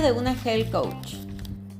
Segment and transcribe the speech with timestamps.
[0.00, 1.14] de una health coach.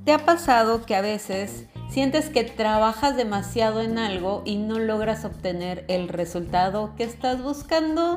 [0.04, 5.26] ¿Te ha pasado que a veces sientes que trabajas demasiado en algo y no logras
[5.26, 8.16] obtener el resultado que estás buscando?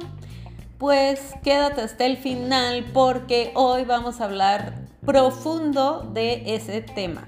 [0.78, 7.28] Pues quédate hasta el final porque hoy vamos a hablar profundo de ese tema.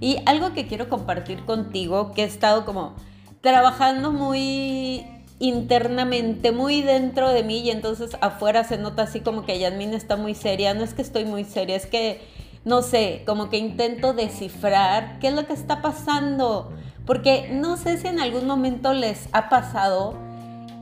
[0.00, 2.94] Y algo que quiero compartir contigo, que he estado como
[3.40, 5.06] trabajando muy
[5.40, 10.16] internamente, muy dentro de mí y entonces afuera se nota así como que Yasmin está
[10.16, 10.74] muy seria.
[10.74, 12.20] No es que estoy muy seria, es que,
[12.64, 16.70] no sé, como que intento descifrar qué es lo que está pasando.
[17.06, 20.14] Porque no sé si en algún momento les ha pasado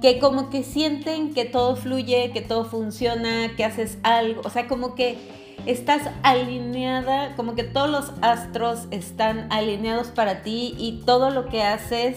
[0.02, 4.68] que como que sienten que todo fluye, que todo funciona, que haces algo, o sea,
[4.68, 5.16] como que
[5.66, 11.62] estás alineada, como que todos los astros están alineados para ti y todo lo que
[11.62, 12.16] haces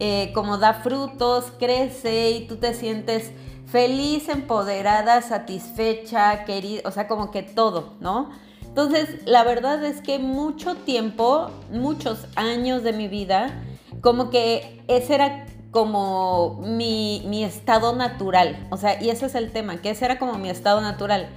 [0.00, 3.30] eh, como da frutos, crece y tú te sientes
[3.66, 8.30] feliz, empoderada, satisfecha, querida, o sea, como que todo, ¿no?
[8.62, 13.62] Entonces, la verdad es que mucho tiempo, muchos años de mi vida,
[14.00, 19.52] como que ese era como mi, mi estado natural, o sea, y ese es el
[19.52, 21.28] tema, que ese era como mi estado natural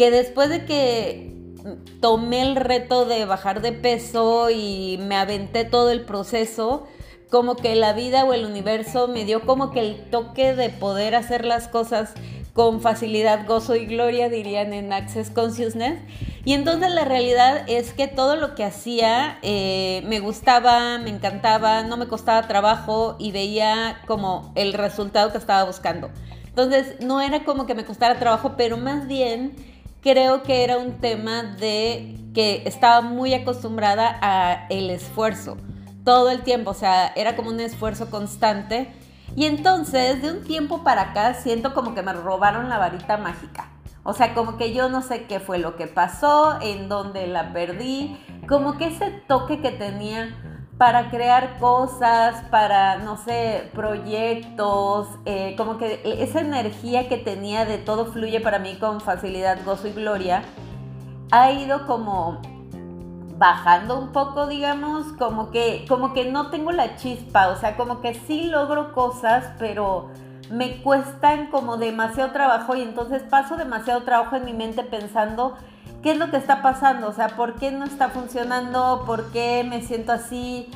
[0.00, 1.30] que después de que
[2.00, 6.86] tomé el reto de bajar de peso y me aventé todo el proceso,
[7.30, 11.14] como que la vida o el universo me dio como que el toque de poder
[11.14, 12.12] hacer las cosas
[12.52, 16.00] con facilidad, gozo y gloria, dirían en Access Consciousness.
[16.44, 21.84] Y entonces la realidad es que todo lo que hacía eh, me gustaba, me encantaba,
[21.84, 26.10] no me costaba trabajo y veía como el resultado que estaba buscando.
[26.46, 29.54] Entonces no era como que me costara trabajo, pero más bien
[30.02, 35.56] creo que era un tema de que estaba muy acostumbrada a el esfuerzo
[36.10, 38.92] todo el tiempo, o sea, era como un esfuerzo constante.
[39.36, 43.68] Y entonces, de un tiempo para acá, siento como que me robaron la varita mágica.
[44.02, 47.52] O sea, como que yo no sé qué fue lo que pasó, en dónde la
[47.52, 50.34] perdí, como que ese toque que tenía
[50.78, 57.78] para crear cosas, para, no sé, proyectos, eh, como que esa energía que tenía de
[57.78, 60.42] todo fluye para mí con facilidad, gozo y gloria,
[61.30, 62.42] ha ido como
[63.40, 68.02] bajando un poco, digamos, como que, como que no tengo la chispa, o sea, como
[68.02, 70.10] que sí logro cosas, pero
[70.50, 75.56] me cuestan como demasiado trabajo y entonces paso demasiado trabajo en mi mente pensando
[76.02, 79.64] qué es lo que está pasando, o sea, por qué no está funcionando, por qué
[79.66, 80.68] me siento así.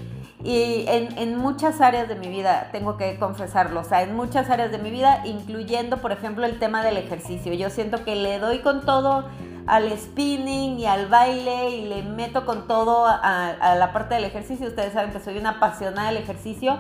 [0.42, 4.70] Y en, muchas áreas de mi vida, tengo que confesarlo, o sea, en muchas áreas
[4.70, 7.52] de mi vida, incluyendo, por ejemplo, el tema del ejercicio.
[7.52, 9.26] Yo siento que le doy con todo
[9.66, 14.24] al spinning y al baile y le meto con todo a, a la parte del
[14.24, 14.68] ejercicio.
[14.68, 16.78] Ustedes saben que soy una apasionada del ejercicio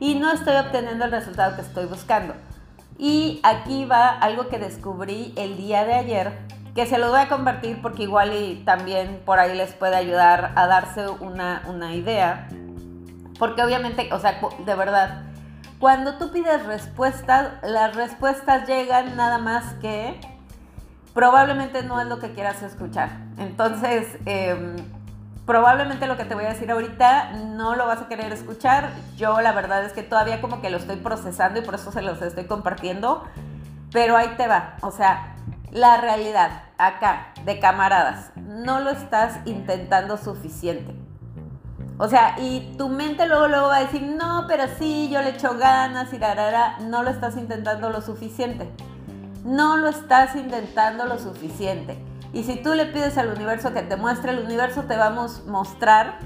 [0.00, 2.34] y no estoy obteniendo el resultado que estoy buscando.
[2.98, 7.28] Y aquí va algo que descubrí el día de ayer que se los voy a
[7.28, 12.48] compartir porque igual y también por ahí les puede ayudar a darse una, una idea.
[13.36, 15.22] Porque obviamente, o sea, de verdad,
[15.80, 20.20] cuando tú pides respuestas, las respuestas llegan nada más que
[21.18, 23.10] probablemente no es lo que quieras escuchar.
[23.38, 24.76] Entonces, em,
[25.46, 28.90] probablemente lo que te voy a decir ahorita no lo vas a querer escuchar.
[29.16, 32.02] Yo la verdad es que todavía como que lo estoy procesando y por eso se
[32.02, 33.24] los estoy compartiendo.
[33.90, 34.76] Pero ahí te va.
[34.80, 35.34] O sea,
[35.72, 40.94] la realidad acá de camaradas, no lo estás intentando suficiente.
[41.98, 45.30] O sea, y tu mente luego, luego va a decir, no, pero sí, yo le
[45.30, 48.70] echo ganas y rarara, no lo estás intentando lo suficiente.
[49.44, 51.98] No lo estás intentando lo suficiente.
[52.32, 55.28] Y si tú le pides al universo que te muestre, el universo te va a
[55.46, 56.18] mostrar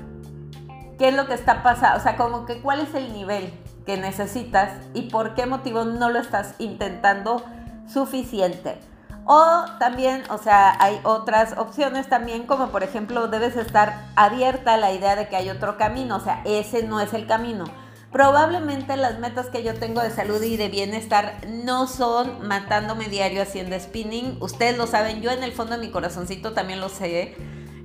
[0.99, 3.53] qué es lo que está pasando, o sea, como que cuál es el nivel
[3.87, 7.45] que necesitas y por qué motivo no lo estás intentando
[7.87, 8.79] suficiente.
[9.25, 14.77] O también, o sea, hay otras opciones también, como por ejemplo, debes estar abierta a
[14.77, 17.65] la idea de que hay otro camino, o sea, ese no es el camino.
[18.13, 23.41] Probablemente las metas que yo tengo de salud y de bienestar no son matándome diario
[23.41, 24.37] haciendo spinning.
[24.41, 27.35] Ustedes lo saben, yo en el fondo de mi corazoncito también lo sé.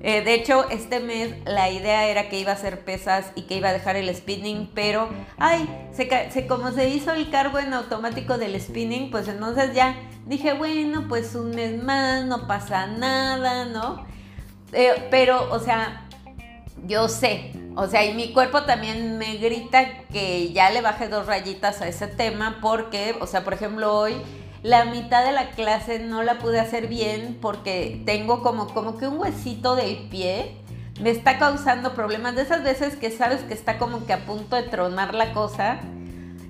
[0.01, 3.55] Eh, de hecho, este mes la idea era que iba a hacer pesas y que
[3.55, 8.37] iba a dejar el spinning, pero, ay, se, como se hizo el cargo en automático
[8.37, 9.95] del spinning, pues entonces ya
[10.25, 14.05] dije, bueno, pues un mes más, no pasa nada, ¿no?
[14.73, 16.05] Eh, pero, o sea,
[16.85, 21.27] yo sé, o sea, y mi cuerpo también me grita que ya le baje dos
[21.27, 24.15] rayitas a ese tema porque, o sea, por ejemplo, hoy
[24.63, 29.05] la mitad de la clase no la pude hacer bien porque tengo como, como que
[29.05, 30.57] un huesito del pie
[30.99, 34.55] me está causando problemas de esas veces que sabes que está como que a punto
[34.55, 35.79] de tronar la cosa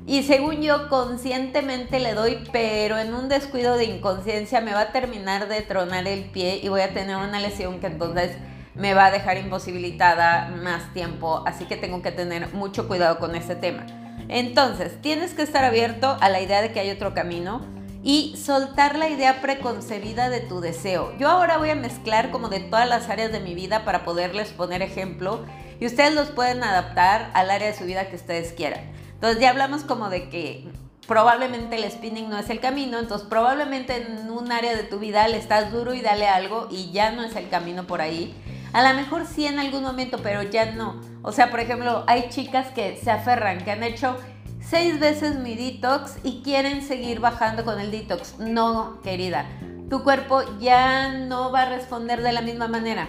[0.06, 4.92] y según yo conscientemente le doy, pero en un descuido de inconsciencia me va a
[4.94, 8.32] terminar de tronar el pie y voy a tener una lesión que entonces
[8.78, 13.36] me va a dejar imposibilitada más tiempo, así que tengo que tener mucho cuidado con
[13.36, 13.86] este tema.
[14.30, 17.62] Entonces, tienes que estar abierto a la idea de que hay otro camino
[18.04, 21.14] y soltar la idea preconcebida de tu deseo.
[21.18, 24.50] Yo ahora voy a mezclar como de todas las áreas de mi vida para poderles
[24.50, 25.46] poner ejemplo
[25.80, 28.82] y ustedes los pueden adaptar al área de su vida que ustedes quieran.
[29.14, 30.70] Entonces ya hablamos como de que
[31.08, 35.28] probablemente el spinning no es el camino, entonces probablemente en un área de tu vida
[35.28, 38.36] le estás duro y dale algo y ya no es el camino por ahí.
[38.78, 41.02] A lo mejor sí en algún momento, pero ya no.
[41.24, 44.16] O sea, por ejemplo, hay chicas que se aferran, que han hecho
[44.62, 48.38] seis veces mi detox y quieren seguir bajando con el detox.
[48.38, 49.48] No, querida,
[49.90, 53.08] tu cuerpo ya no va a responder de la misma manera.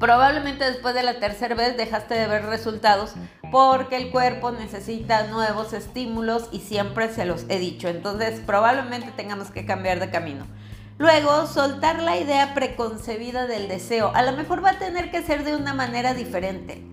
[0.00, 3.14] Probablemente después de la tercera vez dejaste de ver resultados
[3.52, 7.86] porque el cuerpo necesita nuevos estímulos y siempre se los he dicho.
[7.86, 10.46] Entonces probablemente tengamos que cambiar de camino.
[10.96, 14.12] Luego, soltar la idea preconcebida del deseo.
[14.14, 16.84] A lo mejor va a tener que ser de una manera diferente.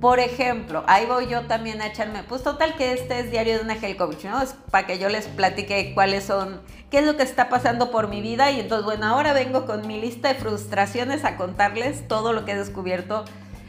[0.00, 3.64] Por ejemplo, ahí voy yo también a echarme, pues total que este es Diario de
[3.64, 4.40] una Hell Coach, ¿no?
[4.40, 8.06] Es para que yo les platique cuáles son, qué es lo que está pasando por
[8.06, 12.32] mi vida y entonces, bueno, ahora vengo con mi lista de frustraciones a contarles todo
[12.32, 13.24] lo que he descubierto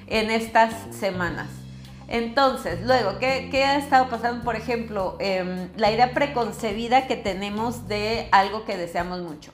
[0.06, 1.48] en estas semanas.
[2.08, 4.44] Entonces, luego, ¿qué, ha estado pasando?
[4.44, 9.52] Por ejemplo, em, la idea preconcebida que tenemos de algo que deseamos mucho.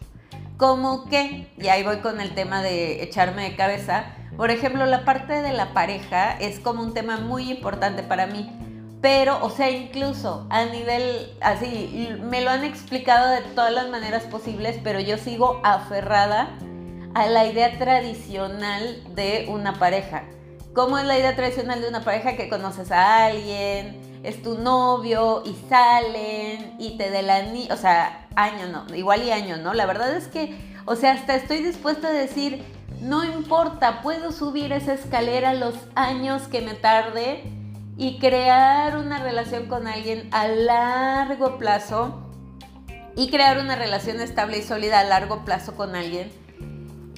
[0.57, 4.05] Como que, y ahí voy con el tema de echarme de cabeza,
[4.37, 8.51] por ejemplo, la parte de la pareja es como un tema muy importante para mí.
[9.01, 14.23] Pero, o sea, incluso a nivel así, me lo han explicado de todas las maneras
[14.23, 16.49] posibles, pero yo sigo aferrada
[17.13, 20.23] a la idea tradicional de una pareja.
[20.75, 25.41] ¿Cómo es la idea tradicional de una pareja que conoces a alguien, es tu novio
[25.45, 29.73] y salen y te de la ni, o sea, año no, igual y año, ¿no?
[29.73, 32.61] La verdad es que, o sea, hasta estoy dispuesta a decir,
[32.99, 37.43] no importa, puedo subir esa escalera los años que me tarde
[37.95, 42.21] y crear una relación con alguien a largo plazo
[43.15, 46.29] y crear una relación estable y sólida a largo plazo con alguien.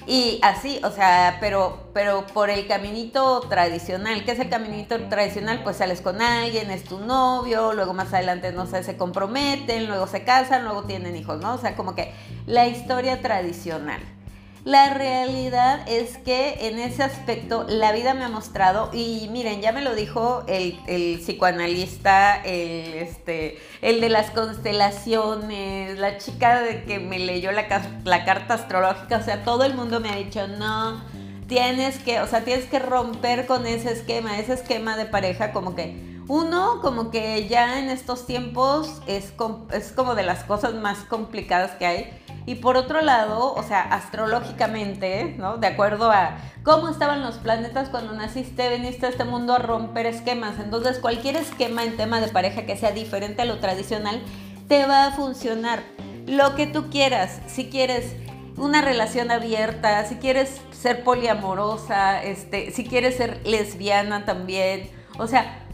[0.07, 4.23] Y así, o sea, pero, pero por el caminito tradicional.
[4.23, 5.63] ¿Qué es el caminito tradicional?
[5.63, 10.07] Pues sales con alguien, es tu novio, luego más adelante, no sé, se comprometen, luego
[10.07, 11.55] se casan, luego tienen hijos, ¿no?
[11.55, 12.13] O sea, como que
[12.45, 14.01] la historia tradicional.
[14.67, 19.71] La realidad es que en ese aspecto la vida me ha mostrado, y miren, ya
[19.71, 26.99] me lo dijo el, psicoanalista, el, este, el de las constelaciones, la chica de que
[26.99, 27.65] me leyó la,
[28.03, 31.01] la carta astrológica, o sea, todo el mundo me ha dicho, no,
[31.47, 35.75] tienes que, o sea, tienes que romper con ese esquema, ese esquema de pareja como
[35.75, 35.95] que
[36.27, 39.31] uno, como que ya en estos tiempos es,
[39.71, 43.81] es como de las cosas más complicadas que hay y por otro lado, o sea,
[43.81, 45.57] astrológicamente, ¿no?
[45.57, 50.05] De acuerdo a cómo estaban los planetas cuando naciste, viniste a este mundo a romper
[50.05, 50.57] esquemas.
[50.57, 54.21] Entonces, cualquier esquema en tema de pareja que sea diferente a lo tradicional,
[54.69, 55.83] te va a funcionar.
[56.25, 58.15] Lo que tú quieras, si quieres
[58.55, 64.89] una relación abierta, si quieres ser poliamorosa, este, si quieres ser lesbiana también,
[65.19, 65.65] o sea,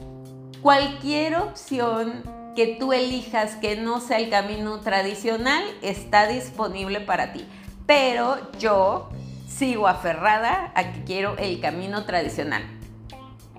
[0.63, 2.23] cualquier opción
[2.55, 7.47] que tú elijas que no sea el camino tradicional está disponible para ti.
[7.85, 9.09] Pero yo
[9.47, 12.63] sigo aferrada a que quiero el camino tradicional.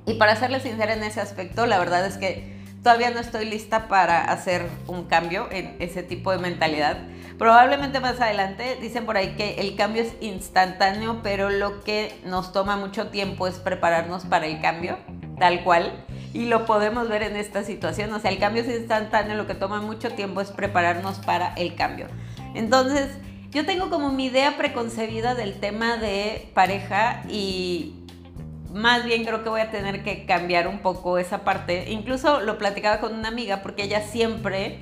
[0.07, 3.88] Y para serle sincera en ese aspecto, la verdad es que todavía no estoy lista
[3.88, 6.99] para hacer un cambio en ese tipo de mentalidad.
[7.38, 12.52] Probablemente más adelante dicen por ahí que el cambio es instantáneo, pero lo que nos
[12.52, 14.99] toma mucho tiempo es prepararnos para el cambio,
[15.38, 16.04] tal cual
[16.35, 18.12] y lo podemos ver en esta situación.
[18.12, 21.76] O sea, el cambio es instantáneo, lo que toma mucho tiempo es prepararnos para el
[21.76, 22.09] cambio.
[22.55, 23.09] Entonces,
[23.50, 27.95] yo tengo como mi idea preconcebida del tema de pareja y
[28.73, 31.91] más bien creo que voy a tener que cambiar un poco esa parte.
[31.93, 34.81] Incluso lo platicaba con una amiga porque ella siempre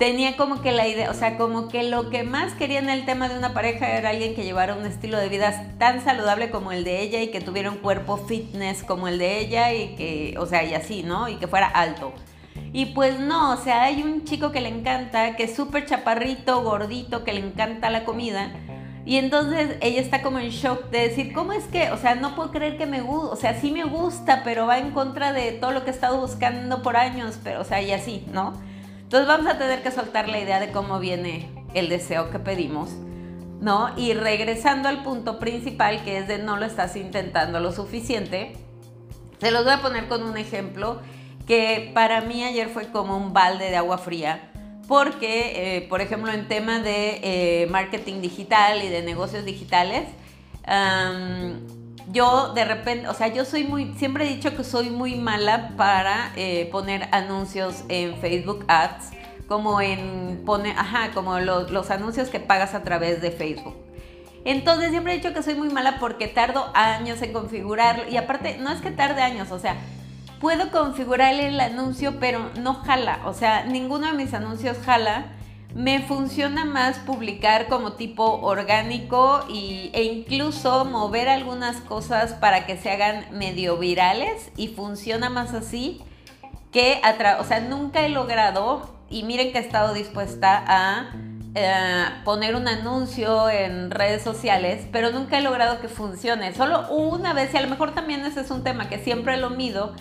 [0.00, 3.04] tenía como que la idea, o sea, como que lo que más quería en el
[3.04, 6.72] tema de una pareja era alguien que llevara un estilo de vida tan saludable como
[6.72, 10.36] el de ella y que tuviera un cuerpo fitness como el de ella y que,
[10.38, 11.28] o sea, y así, ¿no?
[11.28, 12.14] Y que fuera alto.
[12.72, 16.62] Y pues no, o sea, hay un chico que le encanta, que es súper chaparrito,
[16.62, 18.54] gordito, que le encanta la comida.
[19.04, 22.34] Y entonces ella está como en shock de decir, ¿cómo es que, o sea, no
[22.34, 25.52] puedo creer que me gusta, o sea, sí me gusta, pero va en contra de
[25.52, 28.69] todo lo que he estado buscando por años, pero, o sea, y así, ¿no?
[29.10, 32.90] Entonces vamos a tener que soltar la idea de cómo viene el deseo que pedimos,
[33.60, 33.90] ¿no?
[33.96, 38.52] Y regresando al punto principal, que es de no lo estás intentando lo suficiente,
[39.40, 41.00] se los voy a poner con un ejemplo.
[41.44, 44.52] que para mí ayer fue como un balde de agua fría,
[44.86, 50.04] porque, eh, por ejemplo, en tema de eh, marketing digital y de negocios digitales,
[52.12, 55.72] yo de repente, o sea, yo soy muy, siempre he dicho que soy muy mala
[55.76, 59.10] para eh, poner anuncios en Facebook Ads,
[59.48, 63.74] como en, pone, ajá, como los, los anuncios que pagas a través de Facebook.
[64.44, 68.08] Entonces siempre he dicho que soy muy mala porque tardo años en configurarlo.
[68.08, 69.76] Y aparte, no es que tarde años, o sea,
[70.40, 73.20] puedo configurar el anuncio, pero no jala.
[73.26, 75.26] O sea, ninguno de mis anuncios jala.
[75.74, 82.76] Me funciona más publicar como tipo orgánico y, e incluso mover algunas cosas para que
[82.76, 86.02] se hagan medio virales y funciona más así
[86.72, 87.00] que
[87.38, 91.10] o sea, nunca he logrado y miren que he estado dispuesta a
[91.54, 96.54] eh, poner un anuncio en redes sociales, pero nunca he logrado que funcione.
[96.54, 99.50] Solo una vez, y a lo mejor también ese es un tema que siempre lo
[99.50, 99.94] mido,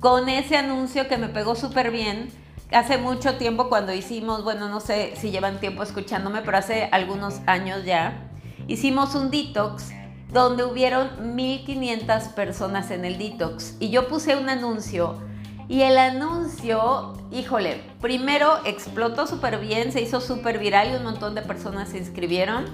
[0.00, 2.30] con ese anuncio que me pegó súper bien.
[2.72, 7.40] Hace mucho tiempo cuando hicimos, bueno, no sé si llevan tiempo escuchándome, pero hace algunos
[7.46, 8.28] años ya,
[8.66, 9.92] hicimos un detox
[10.32, 15.16] donde hubieron 1500 personas en el detox y yo puse un anuncio
[15.68, 21.36] y el anuncio, híjole, primero explotó súper bien, se hizo súper viral y un montón
[21.36, 22.64] de personas se inscribieron.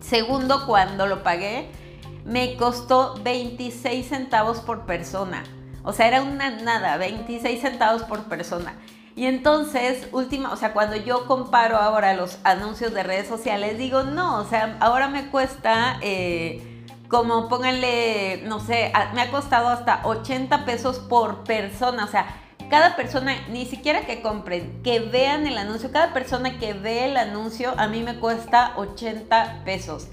[0.00, 1.68] Segundo, cuando lo pagué,
[2.24, 5.44] me costó 26 centavos por persona.
[5.86, 8.74] O sea, era una nada, 26 centavos por persona.
[9.14, 14.02] Y entonces, última, o sea, cuando yo comparo ahora los anuncios de redes sociales, digo,
[14.02, 15.98] no, o sea, ahora me cuesta...
[16.02, 16.72] Eh,
[17.08, 22.26] como pónganle, no sé, me ha costado hasta 80 pesos por persona, o sea,
[22.68, 27.16] cada persona, ni siquiera que compren, que vean el anuncio, cada persona que ve el
[27.16, 30.08] anuncio a mí me cuesta 80 pesos.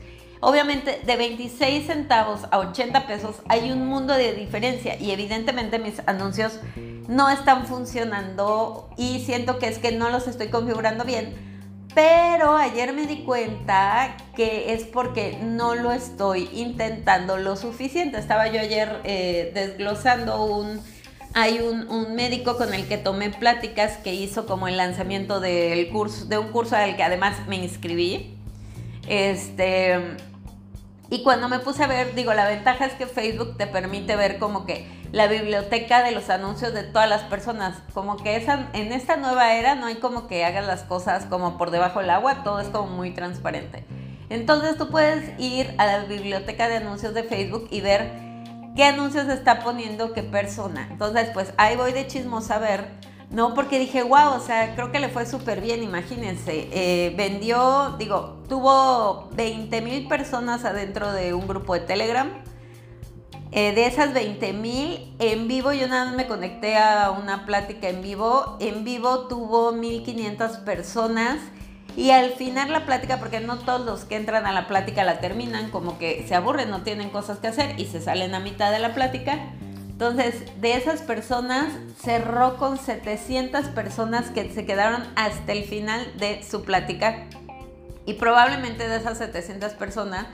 [0.46, 6.02] Obviamente de 26 centavos a 80 pesos hay un mundo de diferencia y evidentemente mis
[6.06, 6.60] anuncios
[7.08, 11.34] no están funcionando y siento que es que no los estoy configurando bien
[11.96, 18.18] pero ayer me di cuenta que es porque no lo estoy intentando lo suficiente.
[18.18, 20.82] Estaba yo ayer eh, desglosando un...
[21.36, 26.26] Hay un, médico con el que tomé pláticas que hizo como el lanzamiento del curso,
[26.26, 28.38] de un curso al que además me inscribí.
[29.08, 30.16] Este,
[31.10, 34.40] y cuando me puse a ver, digo, la ventaja es que Facebook te permite ver
[34.40, 37.78] como que la biblioteca de los anuncios de todas las personas.
[37.94, 38.36] Como que
[38.74, 42.10] en esta nueva era no hay como que hagas las cosas como por debajo del
[42.10, 43.86] agua, todo es como muy transparente.
[44.30, 48.12] Entonces tú puedes ir a la biblioteca de anuncios de Facebook y ver
[48.76, 50.88] qué anuncios está poniendo qué persona.
[50.90, 52.88] Entonces, pues ahí voy de chismosa a ver,
[53.34, 53.54] ¿no?
[53.54, 56.70] Porque dije, wow, o sea, creo que le fue súper bien, imagínense.
[56.72, 62.32] Eh, vendió, digo, tuvo 20 mil personas adentro de un grupo de Telegram
[63.56, 67.88] eh, de esas 20 mil, en vivo yo nada más me conecté a una plática
[67.88, 68.58] en vivo.
[68.60, 71.38] En vivo tuvo 1500 personas.
[71.96, 75.20] Y al final la plática, porque no todos los que entran a la plática la
[75.20, 78.72] terminan, como que se aburren, no tienen cosas que hacer y se salen a mitad
[78.72, 79.38] de la plática.
[79.94, 81.72] Entonces, de esas personas,
[82.02, 87.28] cerró con 700 personas que se quedaron hasta el final de su plática.
[88.08, 90.26] Y probablemente de esas 700 personas,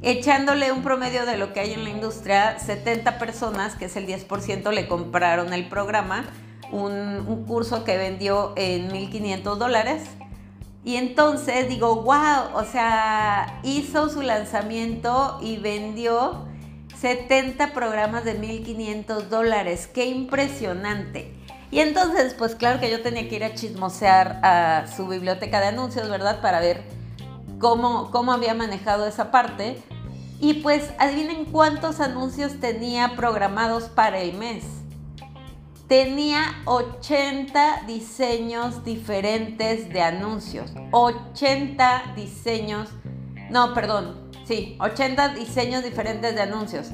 [0.00, 4.06] echándole un promedio de lo que hay en la industria, 70 personas, que es el
[4.06, 6.24] 10%, le compraron el programa,
[6.70, 10.04] un, curso que vendió en 1.500 dólares.
[10.84, 16.46] Y entonces digo, wow, o sea, hizo su lanzamiento y vendió
[17.04, 19.90] 70 programas de 1.500 dólares.
[19.92, 21.34] Qué impresionante.
[21.70, 25.66] Y entonces, pues claro que yo tenía que ir a chismosear a su biblioteca de
[25.66, 26.40] anuncios, ¿verdad?
[26.40, 26.82] Para ver
[27.58, 29.82] cómo, cómo había manejado esa parte.
[30.40, 34.64] Y pues adivinen cuántos anuncios tenía programados para el mes.
[35.86, 40.72] Tenía 80 diseños diferentes de anuncios.
[40.92, 42.88] 80 diseños.
[43.54, 44.16] No, perdón.
[44.48, 46.88] Sí, 80 diseños diferentes de anuncios.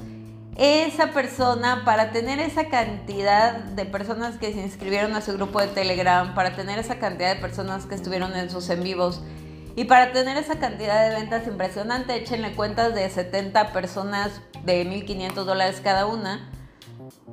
[0.58, 5.68] Esa persona, para tener esa cantidad de personas que se inscribieron a su grupo de
[5.68, 9.22] Telegram, para tener esa cantidad de personas que estuvieron en sus en vivos,
[9.74, 15.32] y para tener esa cantidad de ventas impresionante, échenle cuentas de 70 personas de 1.500
[15.44, 16.50] dólares cada una.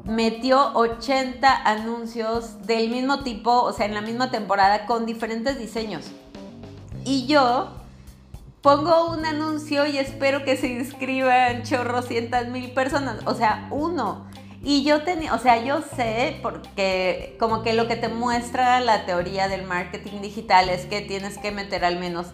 [0.06, 6.12] Metió 80 anuncios del mismo tipo, o sea, en la misma temporada, con diferentes diseños.
[7.04, 7.77] Y yo
[8.62, 13.20] pongo un anuncio y espero que se inscriban chorrocientas mil personas.
[13.26, 14.28] O sea, uno.
[14.64, 19.06] Y yo tenía, o sea, yo sé, porque como que lo que te muestra la
[19.06, 22.28] teoría del marketing digital es que tienes que meter al menos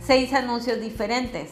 [0.00, 1.50] seis anuncios diferentes.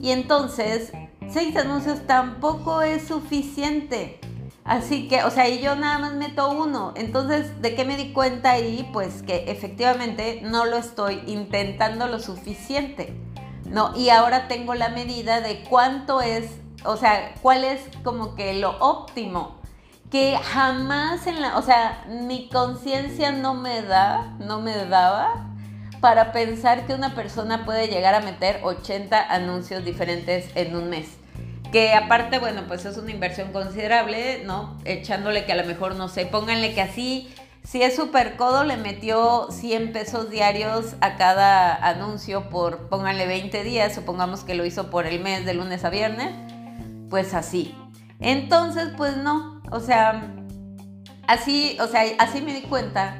[0.00, 0.92] Y entonces,
[1.28, 4.20] seis anuncios tampoco es suficiente.
[4.64, 6.92] Así que, o sea, y yo nada más meto uno.
[6.94, 8.88] Entonces, ¿de qué me di cuenta ahí?
[8.92, 13.14] Pues que efectivamente no lo estoy intentando lo suficiente.
[13.70, 13.96] ¿No?
[13.96, 16.50] Y ahora tengo la medida de cuánto es,
[16.84, 19.58] o sea, cuál es como que lo óptimo.
[20.10, 25.46] Que jamás en la, o sea, mi conciencia no me da, no me daba
[26.00, 31.08] para pensar que una persona puede llegar a meter 80 anuncios diferentes en un mes.
[31.72, 34.78] Que aparte, bueno, pues es una inversión considerable, ¿no?
[34.86, 37.34] Echándole que a lo mejor, no sé, pónganle que así,
[37.70, 43.62] si es super codo, le metió 100 pesos diarios a cada anuncio por, pónganle 20
[43.62, 46.30] días, supongamos que lo hizo por el mes de lunes a viernes,
[47.10, 47.74] pues así.
[48.20, 50.34] Entonces, pues no, o sea,
[51.26, 53.18] así, o sea, así me di cuenta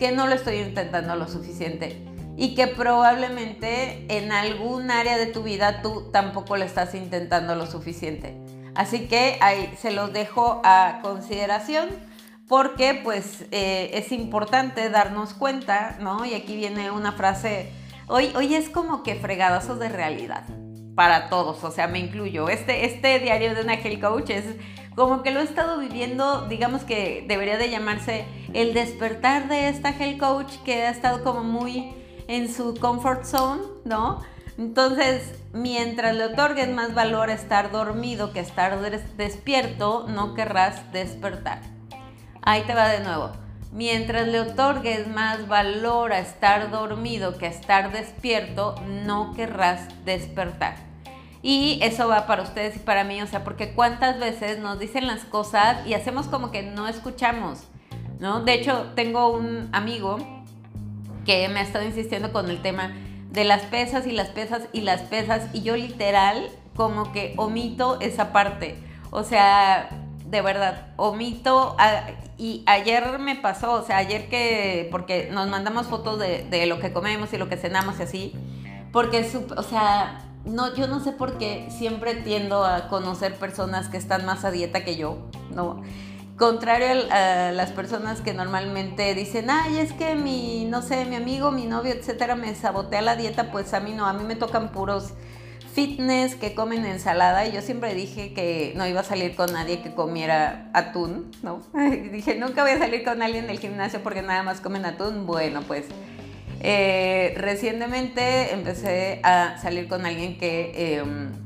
[0.00, 2.04] que no lo estoy intentando lo suficiente
[2.36, 7.66] y que probablemente en algún área de tu vida tú tampoco lo estás intentando lo
[7.68, 8.36] suficiente.
[8.74, 11.90] Así que ahí se los dejo a consideración
[12.48, 16.24] porque pues eh, es importante darnos cuenta, ¿no?
[16.24, 17.70] Y aquí viene una frase,
[18.06, 20.44] hoy, hoy es como que fregadazos de realidad
[20.94, 22.48] para todos, o sea, me incluyo.
[22.48, 24.44] Este, este diario de una Hell Coach es
[24.94, 29.90] como que lo he estado viviendo, digamos que debería de llamarse el despertar de esta
[29.90, 31.94] Hell Coach que ha estado como muy
[32.28, 34.22] en su comfort zone, ¿no?
[34.56, 38.78] Entonces, mientras le otorgues más valor estar dormido que estar
[39.16, 41.73] despierto, no querrás despertar.
[42.46, 43.30] Ahí te va de nuevo.
[43.72, 48.74] Mientras le otorgues más valor a estar dormido que a estar despierto,
[49.04, 50.76] no querrás despertar.
[51.42, 55.06] Y eso va para ustedes y para mí, o sea, porque cuántas veces nos dicen
[55.06, 57.64] las cosas y hacemos como que no escuchamos,
[58.20, 58.40] ¿no?
[58.40, 60.18] De hecho, tengo un amigo
[61.24, 62.92] que me ha estado insistiendo con el tema
[63.30, 67.98] de las pesas y las pesas y las pesas y yo literal como que omito
[68.00, 68.76] esa parte.
[69.10, 69.88] O sea,
[70.34, 71.76] de verdad, omito
[72.36, 76.92] y ayer me pasó, o sea, ayer que, porque nos mandamos fotos de, lo que
[76.92, 78.32] comemos y lo que cenamos y así,
[78.90, 79.24] porque,
[79.56, 84.26] o sea, no, yo no sé por qué siempre tiendo a conocer personas que están
[84.26, 85.18] más a dieta que yo,
[85.54, 85.82] ¿no?
[86.36, 91.52] Contrario a las personas que normalmente dicen, ay, es que mi, no sé, mi amigo,
[91.52, 94.72] mi novio, etcétera, me sabotea la dieta, pues a mí no, a mí me tocan
[94.72, 95.12] puros
[95.74, 99.82] fitness que comen ensalada y yo siempre dije que no iba a salir con nadie
[99.82, 101.62] que comiera atún, ¿no?
[102.12, 105.26] dije, nunca voy a salir con alguien del gimnasio porque nada más comen atún.
[105.26, 105.86] Bueno, pues
[106.60, 110.98] eh, recientemente empecé a salir con alguien que...
[110.98, 111.44] Em,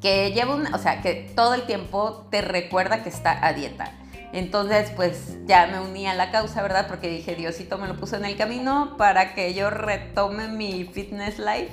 [0.00, 3.92] que lleva un, o sea, que todo el tiempo te recuerda que está a dieta.
[4.32, 6.86] Entonces, pues ya me uní a la causa, ¿verdad?
[6.88, 11.38] Porque dije, Diosito me lo puso en el camino para que yo retome mi fitness
[11.38, 11.72] life.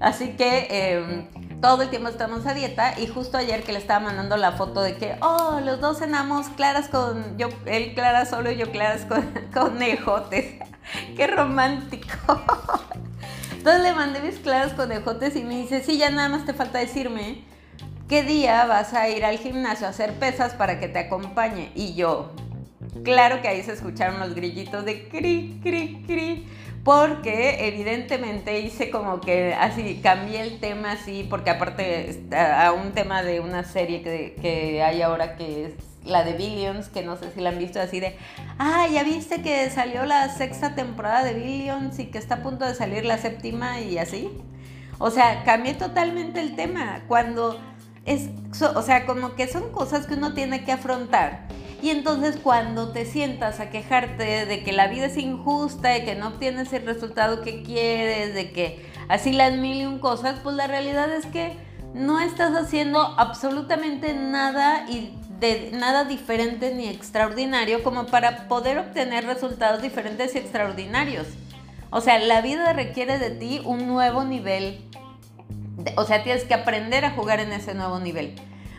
[0.00, 4.00] Así que em, todo el tiempo estamos a dieta y justo ayer que le estaba
[4.00, 8.50] mandando la foto de que, oh, los dos cenamos claras con, yo, él clara solo
[8.50, 9.22] y yo claras con,
[9.54, 10.60] con ejotes.
[11.16, 12.42] Qué romántico.
[13.56, 16.54] Entonces le mandé mis claras con ejotes y me dice, sí, ya nada más te
[16.54, 17.44] falta decirme
[18.08, 21.72] ¿qué día vas a ir al gimnasio a hacer pesas para que te acompañe?
[21.74, 22.32] Y yo,
[23.02, 26.46] claro que ahí se escucharon los grillitos de cri, cri, cri,
[26.86, 33.24] porque evidentemente hice como que así, cambié el tema así, porque aparte a un tema
[33.24, 35.72] de una serie que, que hay ahora que es
[36.04, 38.16] la de Billions, que no sé si la han visto así de,
[38.60, 42.64] ah, ya viste que salió la sexta temporada de Billions y que está a punto
[42.64, 44.30] de salir la séptima y así.
[44.98, 47.02] O sea, cambié totalmente el tema.
[47.08, 47.58] Cuando
[48.06, 48.30] es,
[48.74, 51.48] o sea, como que son cosas que uno tiene que afrontar.
[51.82, 56.14] Y entonces cuando te sientas a quejarte de que la vida es injusta, de que
[56.14, 60.56] no obtienes el resultado que quieres, de que así las mil y un cosas, pues
[60.56, 61.52] la realidad es que
[61.94, 69.26] no estás haciendo absolutamente nada y de nada diferente ni extraordinario como para poder obtener
[69.26, 71.26] resultados diferentes y extraordinarios.
[71.90, 74.80] O sea, la vida requiere de ti un nuevo nivel
[75.96, 78.34] o sea, tienes que aprender a jugar en ese nuevo nivel.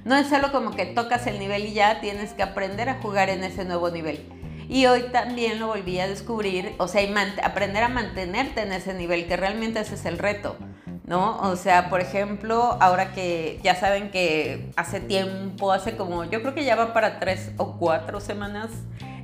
[0.05, 3.29] No es solo como que tocas el nivel y ya, tienes que aprender a jugar
[3.29, 4.25] en ese nuevo nivel.
[4.69, 7.01] Y hoy también lo volví a descubrir, o sea,
[7.43, 10.57] aprender a mantenerte en ese nivel, que realmente ese es el reto,
[11.05, 11.37] ¿no?
[11.39, 16.53] O sea, por ejemplo, ahora que ya saben que hace tiempo, hace como, yo creo
[16.53, 18.69] que ya va para tres o cuatro semanas,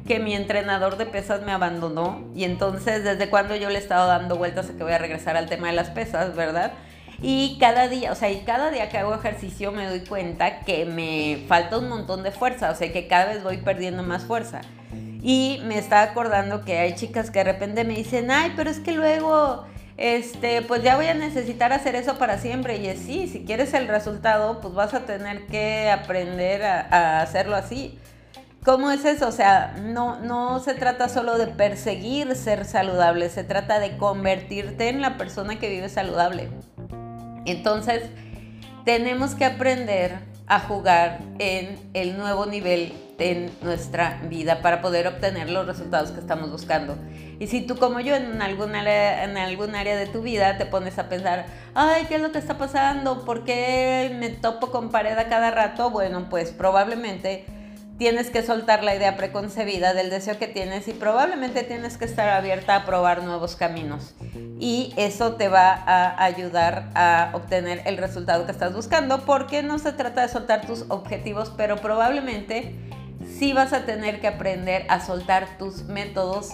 [0.08, 4.08] que mi entrenador de pesas me abandonó y entonces desde cuando yo le he estado
[4.08, 6.74] dando vueltas a que voy a regresar al tema de las pesas, ¿verdad?
[7.21, 10.86] Y cada día, o sea, y cada día que hago ejercicio me doy cuenta que
[10.86, 14.62] me falta un montón de fuerza, o sea, que cada vez voy perdiendo más fuerza.
[15.21, 18.80] Y me estaba acordando que hay chicas que de repente me dicen, ay, pero es
[18.80, 22.78] que luego, este, pues ya voy a necesitar hacer eso para siempre.
[22.78, 27.21] Y es sí, si quieres el resultado, pues vas a tener que aprender a, a
[27.21, 27.97] hacerlo así.
[28.65, 29.28] ¿Cómo es eso?
[29.28, 34.88] O sea, no, no se trata solo de perseguir ser saludable, se trata de convertirte
[34.88, 36.49] en la persona que vive saludable.
[37.45, 38.03] Entonces,
[38.86, 45.49] tenemos que aprender a jugar en el nuevo nivel en nuestra vida para poder obtener
[45.49, 46.97] los resultados que estamos buscando.
[47.39, 50.99] Y si tú como yo en algún área, algún área de tu vida te pones
[50.99, 53.23] a pensar, ay, ¿qué es lo que está pasando?
[53.23, 55.89] ¿Por qué me topo con pared a cada rato?
[55.89, 57.45] Bueno, pues probablemente
[57.97, 62.29] tienes que soltar la idea preconcebida del deseo que tienes y probablemente tienes que estar
[62.29, 64.15] abierta a probar nuevos caminos.
[64.60, 69.79] Y eso te va a ayudar a obtener el resultado que estás buscando porque no
[69.79, 72.75] se trata de soltar tus objetivos, pero probablemente
[73.27, 76.51] sí vas a tener que aprender a soltar tus métodos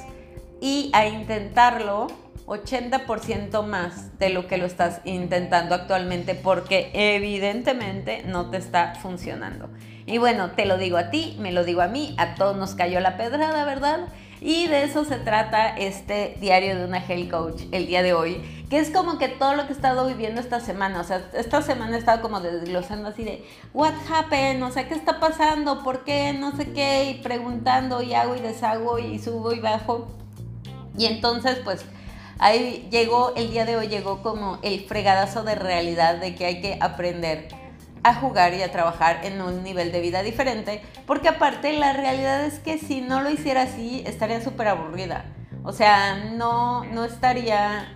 [0.62, 2.08] y a intentarlo
[2.50, 9.70] 80% más de lo que lo estás intentando actualmente porque evidentemente no te está funcionando.
[10.10, 12.74] Y bueno, te lo digo a ti, me lo digo a mí, a todos nos
[12.74, 14.08] cayó la pedrada, ¿verdad?
[14.42, 18.42] Y de eso se trata este diario de una Health Coach el día de hoy,
[18.72, 21.62] que es como que todo lo que he estado viviendo esta semana, o sea, esta
[21.62, 25.84] semana he estado como desglosando así de, what happened, o sea, ¿qué está pasando?
[25.84, 26.34] ¿Por qué?
[26.34, 30.08] No sé qué, y preguntando y hago y deshago y subo y bajo.
[30.98, 31.86] Y entonces, pues,
[32.40, 36.62] ahí llegó, el día de hoy llegó como el fregadazo de realidad de que hay
[36.62, 37.59] que aprender
[38.04, 42.46] a jugar y a trabajar en un nivel de vida diferente, porque aparte la realidad
[42.46, 45.26] es que si no lo hiciera así, estaría súper aburrida.
[45.64, 47.94] O sea, no, no estaría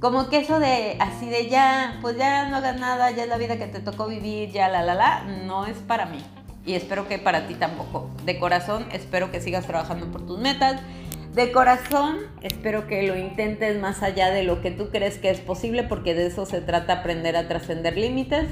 [0.00, 3.38] como que eso de así de ya, pues ya no hagas nada, ya es la
[3.38, 6.18] vida que te tocó vivir, ya la la la, no es para mí.
[6.66, 8.10] Y espero que para ti tampoco.
[8.24, 10.80] De corazón, espero que sigas trabajando por tus metas
[11.34, 15.40] de corazón, espero que lo intentes más allá de lo que tú crees que es
[15.40, 18.46] posible, porque de eso se trata aprender a trascender límites.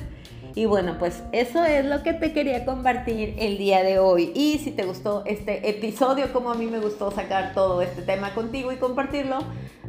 [0.55, 4.33] Y bueno, pues eso es lo que te quería compartir el día de hoy.
[4.35, 8.35] Y si te gustó este episodio, como a mí me gustó sacar todo este tema
[8.35, 9.39] contigo y compartirlo,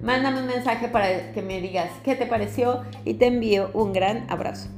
[0.02, 4.26] mándame un mensaje para que me digas qué te pareció y te envío un gran
[4.30, 4.70] abrazo.